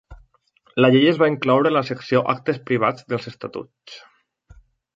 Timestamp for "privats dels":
2.71-3.29